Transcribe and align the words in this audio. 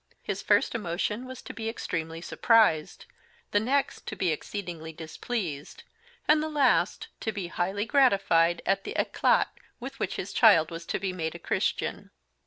His 0.23 0.41
first 0.41 0.73
emotion 0.73 1.27
was 1.27 1.43
to 1.43 1.53
be 1.53 1.69
extremely 1.69 2.21
surprised; 2.21 3.05
the 3.51 3.59
next 3.59 4.07
to 4.07 4.15
be 4.15 4.29
exceedingly 4.31 4.91
displeased; 4.91 5.83
and 6.27 6.41
the 6.41 6.49
last 6.49 7.09
to 7.19 7.31
be 7.31 7.49
highly 7.49 7.85
gratified 7.85 8.63
at 8.65 8.83
the 8.83 8.95
éclat 8.97 9.45
with 9.79 9.99
which 9.99 10.15
his 10.15 10.33
child 10.33 10.71
was 10.71 10.87
to 10.87 10.97
be 10.99 11.13
made 11.13 11.35
a 11.35 11.37
Christian. 11.37 12.09